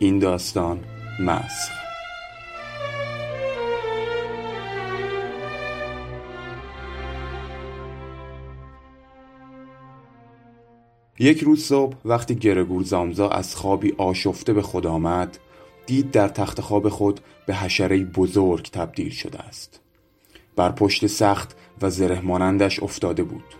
[0.00, 0.80] این داستان
[1.20, 1.72] مسخ.
[11.18, 15.38] یک روز صبح وقتی گرگور زامزا از خوابی آشفته به خود آمد
[15.86, 19.80] دید در تخت خواب خود به حشره بزرگ تبدیل شده است.
[20.56, 23.54] بر پشت سخت و زره مانندش افتاده بود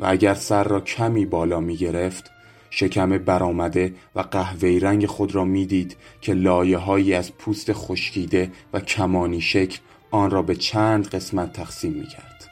[0.00, 2.33] و اگر سر را کمی بالا می گرفت
[2.76, 8.80] شکم برآمده و قهوه‌ای رنگ خود را می‌دید که لایه هایی از پوست خشکیده و
[8.80, 9.78] کمانی شکل
[10.10, 12.50] آن را به چند قسمت تقسیم می کرد.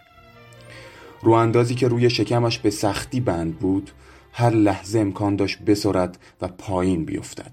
[1.22, 3.90] رو اندازی که روی شکمش به سختی بند بود
[4.32, 7.52] هر لحظه امکان داشت بسرد و پایین بیفتد.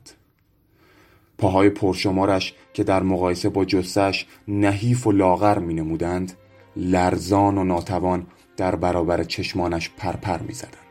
[1.38, 6.34] پاهای پرشمارش که در مقایسه با جسش نحیف و لاغر می نمودند
[6.76, 10.89] لرزان و ناتوان در برابر چشمانش پرپر می زدند.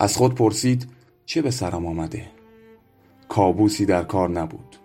[0.00, 0.86] از خود پرسید
[1.26, 2.26] چه به سرم آمده؟
[3.28, 4.76] کابوسی در کار نبود.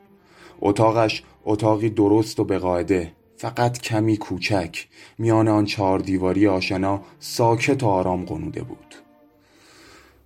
[0.62, 7.84] اتاقش اتاقی درست و به قاعده فقط کمی کوچک میان آن چهار دیواری آشنا ساکت
[7.84, 8.96] و آرام قنوده بود.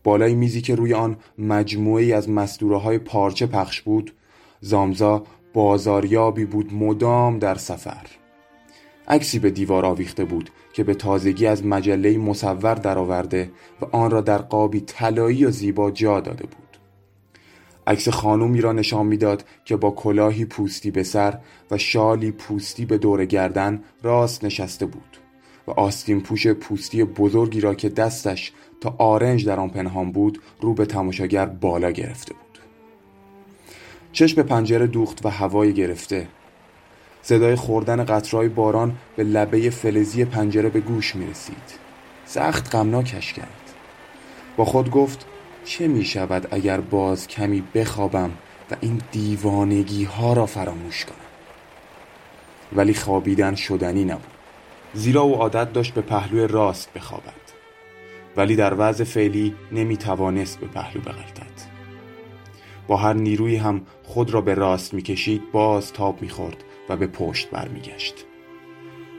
[0.03, 4.13] بالای میزی که روی آن مجموعی از مصدوره های پارچه پخش بود
[4.61, 5.23] زامزا
[5.53, 8.07] بازاریابی بود مدام در سفر.
[9.07, 14.21] عکسی به دیوار آویخته بود که به تازگی از مجله مصور درآورده و آن را
[14.21, 16.77] در قابی طلایی و زیبا جا داده بود.
[17.87, 21.39] عکس خانومی را نشان می‌داد که با کلاهی پوستی به سر
[21.71, 25.17] و شالی پوستی به دور گردن راست نشسته بود
[25.67, 30.73] و آستین پوش پوستی بزرگی را که دستش تا آرنج در آن پنهان بود رو
[30.73, 32.59] به تماشاگر بالا گرفته بود.
[34.11, 36.27] چشم به پنجره دوخت و هوای گرفته.
[37.21, 41.79] صدای خوردن قطرهای باران به لبه فلزی پنجره به گوش می رسید
[42.25, 43.73] سخت غمناکش کرد.
[44.57, 45.25] با خود گفت
[45.65, 48.31] چه می شود اگر باز کمی بخوابم
[48.71, 51.15] و این دیوانگی ها را فراموش کنم؟
[52.73, 54.23] ولی خوابیدن شدنی نبود.
[54.93, 57.33] زیرا او عادت داشت به پهلوی راست بخوابد.
[58.37, 61.69] ولی در وضع فعلی نمی توانست به پهلو بغلطد.
[62.87, 66.63] با هر نیروی هم خود را به راست می‌کشید باز تاب می‌خورد.
[66.89, 68.25] و به پشت برمیگشت.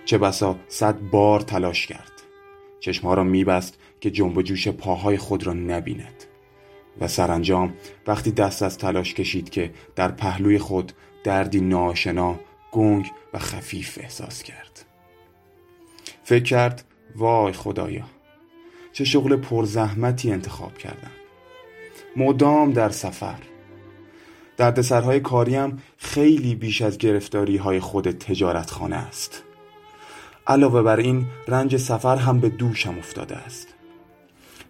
[0.05, 2.13] چه بسا صد بار تلاش کرد.
[2.81, 6.25] چشمها را میبست که جنب جوش پاهای خود را نبیند.
[7.01, 7.75] و سرانجام
[8.07, 10.93] وقتی دست از تلاش کشید که در پهلوی خود
[11.25, 12.41] دردی ناشنا
[12.73, 14.85] گنگ و خفیف احساس کرد.
[16.25, 16.85] فکر کرد
[17.17, 18.05] وای خدایا
[18.93, 21.11] چه شغل پرزحمتی انتخاب کردم.
[22.17, 23.50] مدام در سفر
[24.61, 29.43] دردسرهای کاریم خیلی بیش از گرفتاری های خود تجارتخانه است.
[30.47, 33.69] علاوه بر این رنج سفر هم به دوشم افتاده است.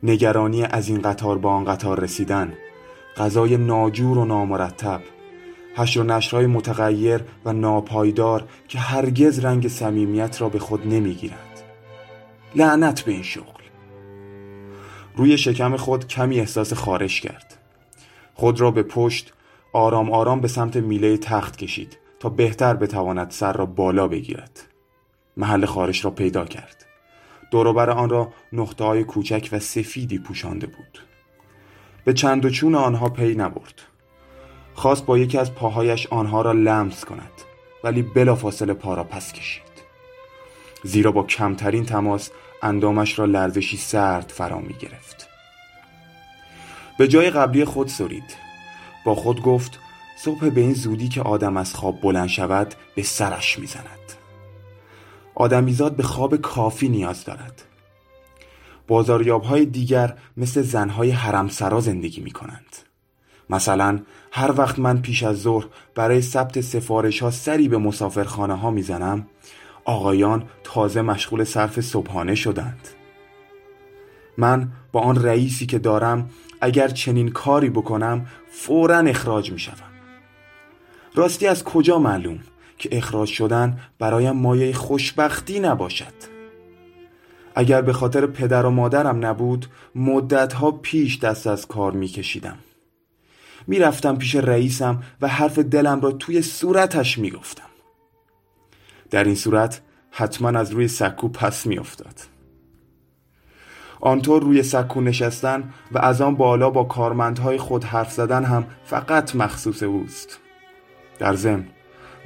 [0.03, 2.53] نگرانی از این قطار با آن قطار رسیدن
[3.17, 5.00] غذای ناجور و نامرتب
[5.77, 11.61] حشر و نشرهای متغیر و ناپایدار که هرگز رنگ صمیمیت را به خود نمی‌گیرند
[12.55, 13.62] لعنت به این شغل!
[15.17, 17.56] روی شکم خود کمی احساس خارش کرد.
[18.34, 19.33] خود را به پشت
[19.72, 24.60] آرام آرام به سمت میله تخت کشید تا بهتر بتواند سر را بالا بگیرد.
[25.36, 26.86] محل خارش را پیدا کرد.
[27.50, 30.98] دوروبر آن را نقطه های کوچک و سفیدی پوشانده بود.
[32.04, 33.82] به چند و چون آنها پی نبرد.
[34.75, 37.32] خواست با یکی از پاهایش آنها را لمس کند
[37.84, 39.62] ولی بلافاصله پا را پس کشید.
[40.84, 42.31] زیرا با کمترین تماس
[42.62, 45.28] اندامش را لرزشی سرد فرا می گرفت
[46.98, 48.50] به جای قبلی خود سرید.
[49.05, 49.78] با خود گفت
[50.16, 53.87] صبح به این زودی که آدم از خواب بلند شود به سرش می‌زند.
[55.34, 57.62] آدمیزاد به خواب کافی نیاز دارد.
[58.88, 62.76] بازاریاب های دیگر مثل زنهای حرمسرا زندگی می کنند
[63.50, 64.00] مثلا
[64.32, 69.26] هر وقت من پیش از ظهر برای ثبت سفارش ها سری به مسافرخانه ها می‌زنم
[69.85, 72.88] آقایان تازه مشغول صرف صبحانه شدند.
[74.38, 76.31] من با آن رئیسی که دارم
[76.61, 79.91] اگر چنین کاری بکنم فورا اخراج می شدم.
[81.15, 82.39] راستی از کجا معلوم
[82.79, 86.12] که اخراج شدن برایم مایه خوشبختی نباشد؟
[87.55, 92.59] اگر به خاطر پدر و مادرم نبود مدتها پیش دست از کار می کشیدم
[93.67, 97.71] می رفتم پیش رئیسم و حرف دلم را توی صورتش می گفتم
[99.11, 99.81] در این صورت
[100.11, 102.15] حتما از روی سکو پس می افتاد
[104.00, 109.37] آنطور روی سکو نشستن و از آن بالا با کارمندهای خود حرف زدن هم فقط
[109.37, 110.38] مخصوص اوست.
[111.19, 111.64] در ضمن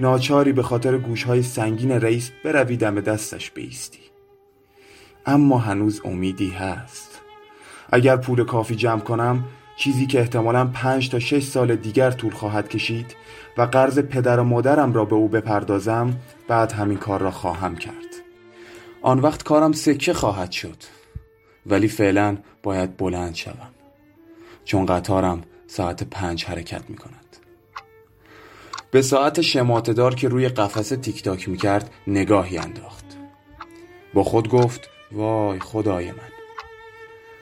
[0.01, 3.99] ناچاری به خاطر گوشهای سنگین رئیس بروی دم دستش بیستی.
[5.27, 7.21] اما هنوز امیدی هست.
[7.93, 9.45] اگر پول کافی جمع کنم
[9.77, 13.17] چیزی که احتمالا پنج تا شش سال دیگر طول خواهد کشید
[13.59, 16.17] و قرض پدر و مادرم را به او بپردازم
[16.49, 17.95] بعد همین کار را خواهم کرد.
[19.03, 20.77] آن وقت کارم سکه خواهد شد.
[21.67, 23.71] ولی فعلا باید بلند شوم.
[24.65, 27.25] چون قطارم ساعت پنج حرکت می کند
[28.91, 33.05] به ساعت شماتدار که روی قفس تیک تاک می کرد نگاهی انداخت.
[34.15, 36.35] با خود گفت وای خدای من.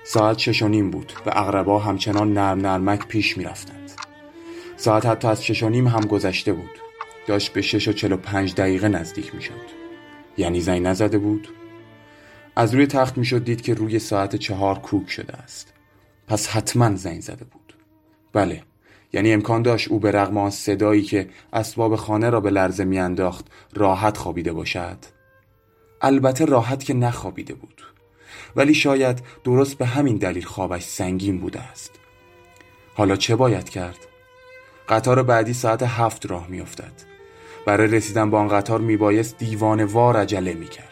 [0.04, 3.90] ساعت شش و نیم بود و اغربا همچنان نرم نرمک پیش می رفتند.
[4.76, 6.70] ساعت حتی از شش و نیم هم گذشته بود.
[7.26, 9.52] داشت به شش و چل و پنج دقیقه نزدیک می شد
[10.36, 11.48] یعنی زنگ نزده بود.
[12.56, 15.72] از روی تخت می شد دید که روی ساعت چهار کوک شده است.
[16.28, 17.74] پس حتما زنگ زده بود.
[18.32, 18.62] بله
[19.12, 23.46] یعنی امکان داشت او به رغم آن صدایی که اسباب خانه را به لرزه میانداخت
[23.74, 24.98] راحت خوابیده باشد.
[26.00, 27.82] البته راحت که نخوابیده بود.
[28.56, 31.90] ولی شاید درست به همین دلیل خوابش سنگین بوده است.
[32.94, 33.98] حالا چه باید کرد؟
[34.88, 36.92] قطار بعدی ساعت هفت راه میافتد.
[37.66, 40.91] برای رسیدن به آن قطار میبایست دیوان وار عجله می‌کرد.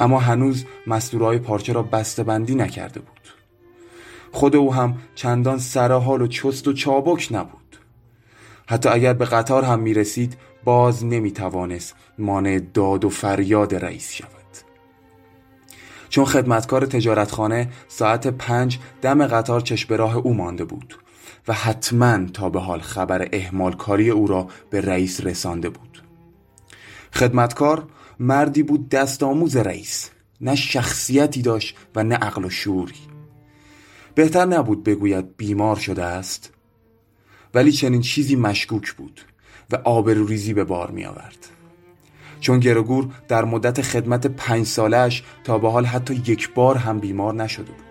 [0.00, 3.20] اما هنوز مستورهای پارچه را بسته بندی نکرده بود.
[4.32, 7.76] خود او هم چندان سرحال و چست و چابک نبود.
[8.66, 14.12] حتی اگر به قطار هم می رسید باز نمی توانست مانع داد و فریاد رئیس
[14.12, 14.30] شود.
[16.08, 20.98] چون خدمتکار تجارتخانه ساعت پنج دم قطار چشم راه او مانده بود
[21.48, 26.02] و حتما تا به حال خبر احمال کاری او را به رئیس رسانده بود.
[27.12, 27.86] خدمتکار
[28.20, 30.10] مردی بود دست آموز رئیس.
[30.40, 32.94] نه شخصیتی داشت و نه عقل و شوری.
[34.14, 36.52] بهتر نبود بگوید بیمار شده است
[37.54, 39.20] ولی چنین چیزی مشکوک بود
[39.70, 41.46] و آبروریزی به بار می آورد
[42.40, 47.34] چون گرگور در مدت خدمت پنج سالش تا به حال حتی یک بار هم بیمار
[47.34, 47.84] نشده بود.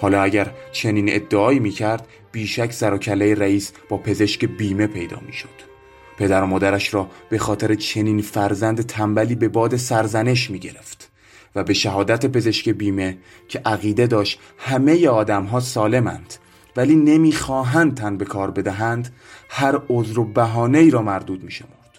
[0.00, 5.20] حالا اگر چنین ادعایی می کرد بیشک سر و کله رئیس با پزشک بیمه پیدا
[5.26, 5.67] می شد
[6.18, 11.10] پدر و مادرش را به خاطر چنین فرزند تنبلی به باد سرزنش می گرفت
[11.54, 13.18] و به شهادت پزشک بیمه
[13.48, 16.34] که عقیده داشت همه آدم ها سالمند
[16.76, 19.14] ولی نمی‌خواهند تن به کار بدهند
[19.48, 21.98] هر عذر و بهانه ای را مردود می شمرد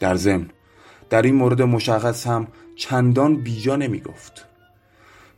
[0.00, 0.50] در ضمن
[1.10, 4.46] در این مورد مشخص هم چندان بیجا نمی گفت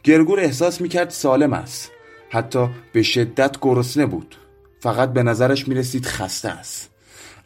[0.02, 1.90] گرگور احساس می کرد سالم است
[2.30, 4.36] حتی به شدت گرسنه بود.
[4.80, 6.95] فقط به نظرش می رسید خسته است.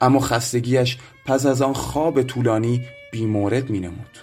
[0.01, 4.19] اما خستگیش پس از آن خواب طولانی بیمورد می نمود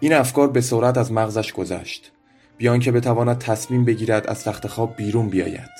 [0.00, 2.12] این افکار به سرعت از مغزش گذشت.
[2.58, 5.70] بیان که بتواند تصمیم بگیرد از تخت خواب بیرون بیاید.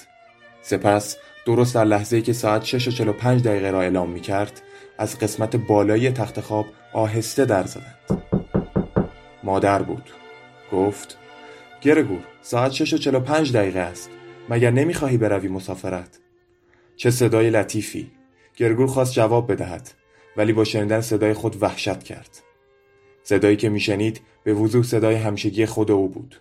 [0.62, 1.16] سپس
[1.46, 4.62] درست در لحظه که ساعت 6 و 45 دقیقه را اعلام می کرد
[4.98, 8.22] از قسمت بالایی تخت خواب آهسته در زدند.
[9.42, 10.10] مادر بود.
[10.72, 11.18] گفت
[11.80, 14.10] گرگور ساعت 6 و 45 دقیقه است.
[14.48, 16.18] مگر نمی‌خواهی بروی مسافرت؟
[16.96, 18.10] چه صدای لطیفی.
[18.56, 19.90] گرگور خواست جواب بدهد
[20.36, 22.38] ولی با شنیدن صدای خود وحشت کرد.
[23.22, 26.40] صدایی که میشنید به وضوح صدای همشگی خود او بود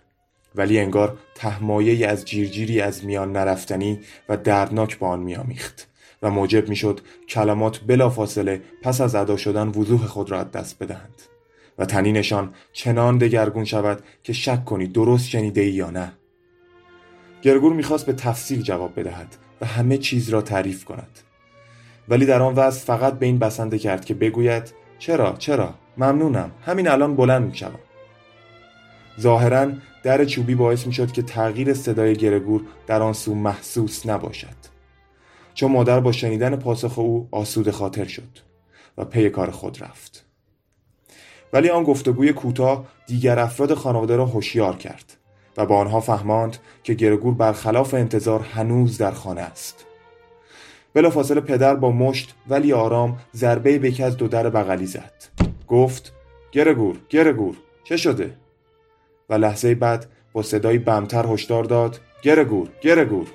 [0.54, 5.88] ولی انگار تهمایه از جیرجیری از میان نرفتنی و دردناک با آن میآمیخت
[6.22, 11.22] و موجب می‌شد کلمات بلافاصله پس از ادا شدن وضوح خود را از دست بدهند
[11.78, 16.12] و تنینشان چنان دگرگون شود که شک کنید درست شنیده ای یا نه.
[17.42, 21.18] گرگور می‌خواست به تفصیل جواب بدهد و همه چیز را تعریف کند.
[22.08, 26.50] ولی در آن وضع فقط به این بسنده کرد که بگوید چرا چرا؟ ممنونم.
[26.62, 27.78] همین الان بلند می‌شوم
[29.20, 34.74] ظاهرا در چوبی باعث می‌شد که تغییر صدای گرگور در آن سو محسوس نباشد.
[35.54, 38.38] چون مادر با شنیدن پاسخ او آسوده خاطر شد
[38.98, 40.24] و پی کار خود رفت.
[41.52, 45.16] ولی آن گفتگوی کوتاه دیگر افراد خانواده را هوشیار کرد
[45.56, 49.86] و با آنها فهماند که گرگور برخلاف انتظار هنوز در خانه است.
[50.94, 55.12] بلافاصله پدر با مشت ولی آرام ضربه به یکی از دو در بغلی زد.
[55.68, 56.12] گفت
[56.52, 58.34] گرگور گرگور چه شده؟
[59.30, 63.26] و لحظه بعد با صدایی بمتر هشدار داد گرگور گرگور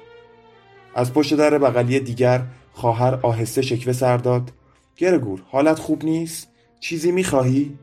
[0.95, 2.41] از پشت در بغلی دیگر
[2.73, 4.51] خواهر آهسته شکوه سر داد
[4.97, 6.47] گرگور حالت خوب نیست؟
[6.79, 7.77] چیزی می‌خواهی؟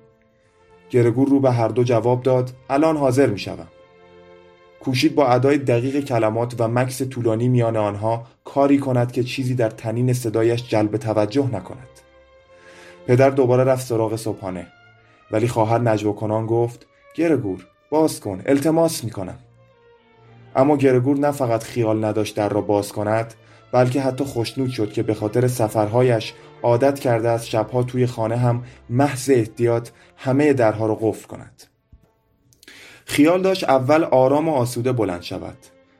[0.90, 3.68] گرگور رو به هر دو جواب داد الان حاضر می‌شوم.
[4.86, 9.70] کوشید با ادای دقیق کلمات و مکس طولانی میان آنها کاری کند که چیزی در
[9.70, 11.88] تنین صدایش جلب توجه نکند.
[13.06, 14.66] پدر دوباره رفت سراغ صبحانه
[15.30, 19.38] ولی خواهر نجوا کنان گفت گرگور باز کن التماس می‌کنم.
[20.56, 23.34] اما گرگور نه فقط خیال نداشت در را باز کند
[23.72, 28.64] بلکه حتی خوشنود شد که به خاطر سفرهایش عادت کرده از شبها توی خانه هم
[28.90, 31.75] محض احتیاط همه درها را قفل کند.
[33.08, 35.56] خیال داشت اول آرام و آسوده بلند شود.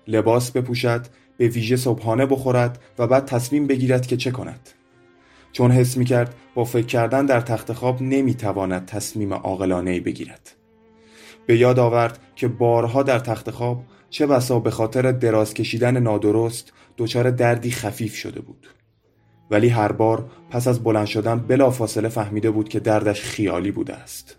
[0.09, 4.71] لباس بپوشد به ویژه صبحانه بخورد و بعد تصمیم بگیرد که چه کند.
[5.53, 10.57] چون حس می کرد با فکر کردن در تخت خواب نمی تواند تصمیم عاقلانه بگیرد.
[11.47, 16.73] به یاد آورد که بارها در تخت خواب چه بسا به خاطر دراز کشیدن نادرست
[16.99, 18.67] دچار دردی خفیف شده بود.
[19.51, 24.37] ولی هر بار پس از بلند شدن بلافاصله فهمیده بود که دردش خیالی بوده است.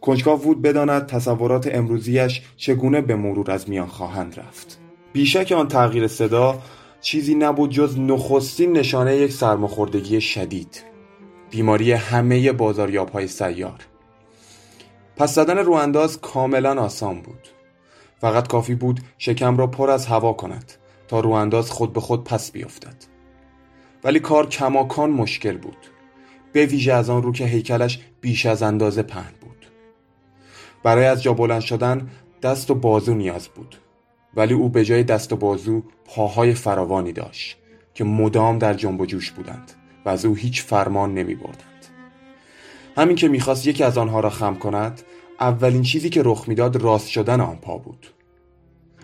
[0.00, 4.78] کنجکاو بود بداند تصورات امروزیش چگونه به مرور از میان خواهند رفت.
[5.12, 6.58] بیشک آن تغییر صدا
[7.00, 10.84] چیزی نبود جز نخستین نشانه یک سرماخوردگی شدید.
[11.50, 13.86] بیماری همه بازاریاب های سیار.
[15.16, 17.48] پس زدن روانداز کاملا آسان بود.
[18.20, 20.72] فقط کافی بود شکم را پر از هوا کند
[21.08, 22.96] تا روانداز خود به خود پس بیفتد.
[24.04, 25.76] ولی کار کماکان مشکل بود.
[26.52, 29.39] به ویژه از آن رو که هیکلش بیش از اندازه پهن.
[30.82, 32.10] برای از جا بلند شدن
[32.42, 33.76] دست و بازو نیاز بود
[34.34, 37.56] ولی او به جای دست و بازو پاهای فراوانی داشت
[37.94, 39.72] که مدام در جنب و جوش بودند
[40.04, 41.86] و از او هیچ فرمان نمی بردند.
[42.96, 45.02] همین که می‌خواست یکی از آنها را خم کند
[45.40, 48.06] اولین چیزی که رخ می‌داد راست شدن آن پا بود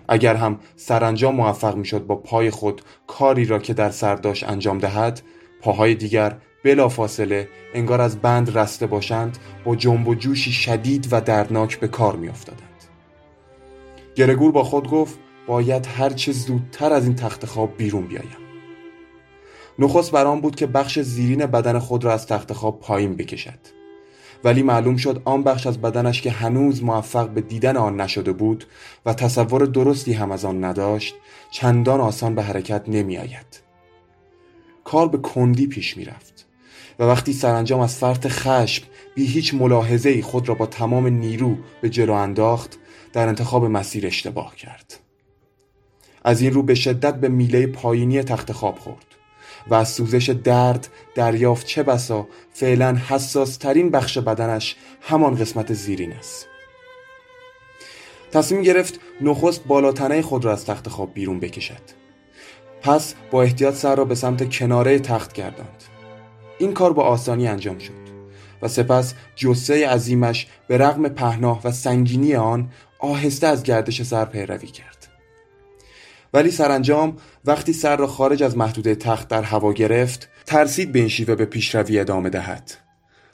[0.09, 4.79] اگر هم سرانجام موفق می‌شد با پای خود کاری را که در سر داشت انجام
[4.79, 5.23] دهد
[5.61, 11.21] پاهای دیگر بلا فاصله انگار از بند رسته باشند با جنب و جوشی شدید و
[11.21, 12.85] دردناک به کار میافتادند.
[14.15, 18.37] گرگور با خود گفت باید هر چه زودتر از این تخت خواب بیرون بیایم.
[19.79, 23.59] نخست برام بود که بخش زیرین بدن خود را از تخت خواب پایین بکشد.
[24.45, 28.67] ولی معلوم شد آن بخش از بدنش که هنوز موفق به دیدن آن نشده بود
[29.07, 31.15] و تصور درستی هم از آن نداشت
[31.51, 33.61] چندان آسان به حرکت نمی آید.
[34.85, 36.36] کار به کندی پیش می رفت
[36.99, 38.85] و وقتی سرانجام از فرط خشم
[39.15, 42.79] بی هیچ ملاحظه خود را با تمام نیرو به جلو انداخت
[43.13, 45.01] در انتخاب مسیر اشتباه کرد.
[46.25, 49.07] از این رو به شدت به میله پایینی تخت خواب خورد
[49.69, 56.13] و از سوزش درد دریافت چه بسا فعلا حساس ترین بخش بدنش همان قسمت زیرین
[56.13, 56.47] است.
[58.33, 61.83] تصمیم گرفت نخست بالاتنه خود را از تخت خواب بیرون بکشد.
[62.83, 65.96] پس با احتیاط سر را به سمت کناره تخت گرداند.
[66.59, 68.07] این کار با آسانی انجام شد.
[68.63, 74.67] و سپس جسه عظیمش به رغم پهناه و سنگینی آن آهسته از گردش سر پیروی
[74.67, 75.07] کرد.
[76.35, 81.09] ولی سرانجام وقتی سر را خارج از محدوده تخت در هوا گرفت ترسید به این
[81.09, 82.73] شیوه به پیشروی ادامه دهد.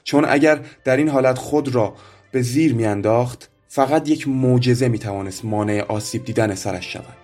[0.03, 1.93] چون اگر در این حالت خود را
[2.31, 7.17] به زیر میانداخت فقط یک معجزه می‌توانست مانع آسیب دیدن سرش شود.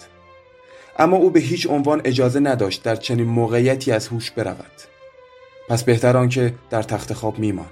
[1.00, 4.72] اما او به هیچ عنوان اجازه نداشت در چنین موقعیتی از هوش برود.
[5.70, 7.70] پس بهتر آنکه در تخت خواب میماند.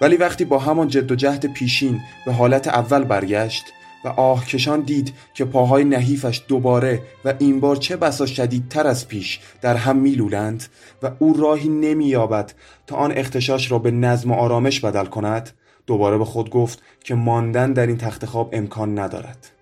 [0.00, 3.64] ولی وقتی با همان جد و جهد پیشین به حالت اول برگشت
[4.04, 9.40] و آهکشان دید که پاهای نحیفش دوباره و این بار چه بسا شدیدتر از پیش
[9.60, 10.64] در هم میلولند
[11.02, 12.52] و او راهی نمییابد
[12.86, 15.50] تا آن اختشاش را به نظم و آرامش بدل کند
[15.86, 19.55] دوباره به خود گفت که ماندن در این تخت خواب امکان ندارد.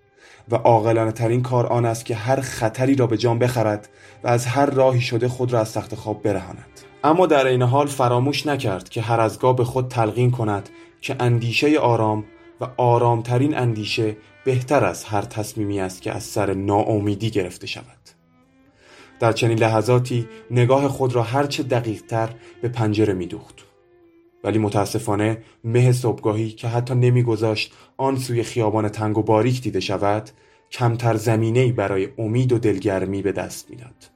[0.50, 3.88] و عاقلانه ترین کار آن است که هر خطری را به جان بخرد
[4.24, 7.86] و از هر راهی شده خود را از تخت خواب برهاند اما در این حال
[7.86, 10.68] فراموش نکرد که هر از به خود تلقین کند
[11.00, 12.24] که اندیشه آرام
[12.60, 17.84] و آرامترین اندیشه بهتر از هر تصمیمی است که از سر ناامیدی گرفته شود
[19.20, 22.28] در چنین لحظاتی نگاه خود را هرچه دقیقتر
[22.62, 23.73] به پنجره می دوخت.
[24.44, 30.30] ولی متاسفانه مه صبحگاهی که حتی نمیگذاشت آن سوی خیابان تنگ و باریک دیده شود
[30.70, 34.10] کمتر زمینه‌ای برای امید و دلگرمی به دست می‌داد.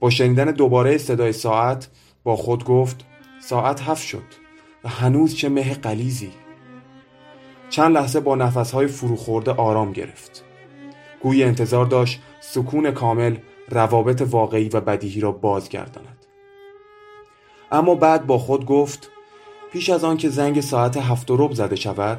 [0.00, 1.88] با شنیدن دوباره صدای ساعت
[2.24, 3.04] با خود گفت
[3.40, 4.24] ساعت هفت شد
[4.84, 6.30] و هنوز چه مه قلیزی
[7.70, 10.44] چند لحظه با نفسهای فروخورده آرام گرفت.
[11.22, 13.36] گوی انتظار داشت سکون کامل
[13.68, 16.17] روابط واقعی و بدیهی را بازگرداند.
[17.72, 19.10] اما بعد با خود گفت
[19.72, 22.18] پیش از آن که زنگ ساعت هفت و رب زده شود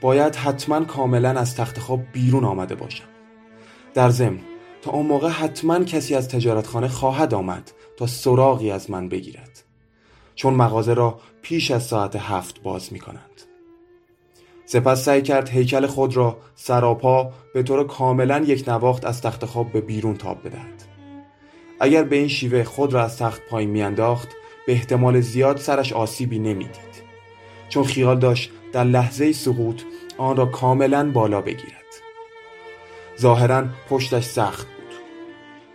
[0.00, 3.04] باید حتما کاملا از تخت خواب بیرون آمده باشم.
[3.94, 4.38] در ضمن
[4.82, 9.64] تا اون موقع حتما کسی از تجارتخانه خواهد آمد تا سراغی از من بگیرد
[10.34, 13.42] چون مغازه را پیش از ساعت هفت باز می کنند
[14.66, 19.72] سپس سعی کرد هیکل خود را سراپا به طور کاملا یک نواخت از تخت خواب
[19.72, 20.82] به بیرون تاب بدهد.
[21.80, 24.28] اگر به این شیوه خود را از تخت پایین میانداخت
[24.70, 27.02] به احتمال زیاد سرش آسیبی نمی‌دید.
[27.68, 29.82] چون خیال داشت در لحظه سقوط
[30.18, 31.84] آن را کاملا بالا بگیرد.
[33.20, 34.94] ظاهرا پشتش سخت بود.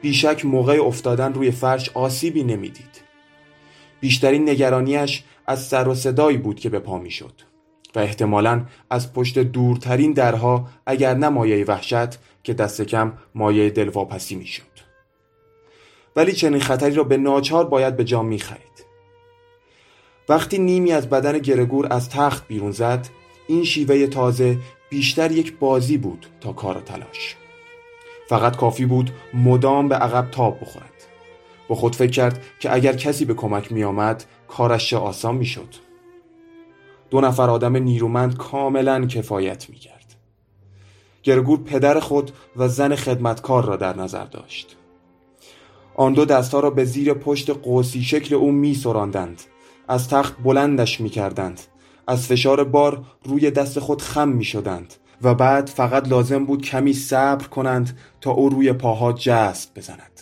[0.01, 3.01] بیشک موقع افتادن روی فرش آسیبی نمی‌دید.
[3.99, 7.41] بیشترین نگرانیش از سر و صدایی بود که به پا می‌شد
[7.95, 14.35] و احتمالا از پشت دورترین درها اگر نه مایه وحشت که دست کم مایه دلواپسی
[14.35, 14.85] می‌شد.
[16.15, 18.84] ولی چنین خطری را به ناچار باید به جا می‌خرید.
[20.29, 23.07] وقتی نیمی از بدن گرگور از تخت بیرون زد
[23.47, 24.57] این شیوه تازه
[24.89, 27.35] بیشتر یک بازی بود تا کار و تلاش.
[28.27, 30.93] فقط کافی بود مدام به عقب تاب بخورد.
[31.67, 35.75] با خود فکر کرد که اگر کسی به کمک می آمد کارش آسان می شد.
[37.09, 40.15] دو نفر آدم نیرومند کاملا کفایت می کرد.
[41.23, 44.77] گرگور پدر خود و زن خدمتکار را در نظر داشت.
[45.95, 49.43] آن دو دستها را به زیر پشت قوسی شکل او می سراندند.
[49.87, 51.61] از تخت بلندش می کردند.
[52.07, 56.93] از فشار بار روی دست خود خم می شدند و بعد فقط لازم بود کمی
[56.93, 60.21] صبر کنند تا او روی پاها جست بزند.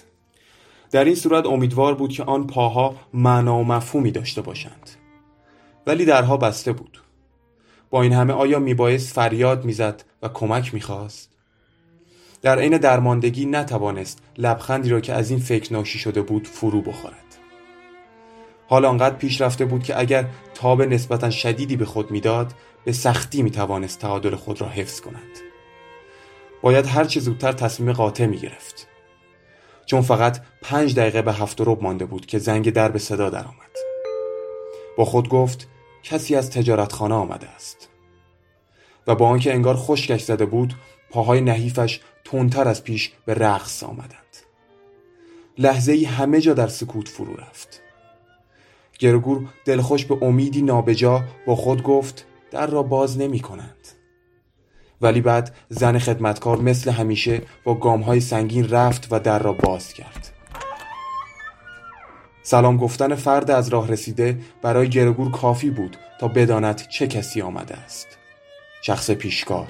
[0.91, 4.89] در این صورت امیدوار بود که آن پاها معنا و مفهومی داشته باشند.
[5.87, 7.01] ولی درها بسته بود.
[7.89, 11.29] با این همه آیا میبایست فریاد می‌زد و کمک می‌خواست؟
[12.41, 17.22] در عین درماندگی نتوانست لبخندی را که از این فکر ناشی شده بود فرو بخورد.
[18.67, 22.53] حال آنقدر پیش رفته بود که اگر تاب نسبتا شدیدی به خود می‌داد
[22.85, 25.39] به سختی می‌توانست تعادل خود را حفظ کند.
[26.61, 28.87] باید هر چه زودتر تصمیم قاطع می گرفت
[29.85, 33.53] چون فقط پنج دقیقه به هفت و مانده بود که زنگ در به صدا درآمد.
[34.97, 35.67] با خود گفت
[36.03, 37.89] کسی از تجارتخانه آمده است.
[39.07, 40.75] و با آنکه انگار خشکش زده بود
[41.09, 44.37] پاهای نحیفش تندتر از پیش به رقص آمدند.
[45.57, 47.82] لحظه ای همه جا در سکوت فرو رفت.
[49.03, 53.87] گرگور دلخوش به امیدی نابجا با خود گفت در را باز نمی کنند.
[55.01, 60.29] ولی بعد زن خدمتکار مثل همیشه با گامهای سنگین رفت و در را باز کرد.
[62.43, 67.75] سلام گفتن فرد از راه رسیده برای گرگور کافی بود تا بداند چه کسی آمده
[67.75, 68.07] است.
[68.81, 69.67] شخص پیشکار.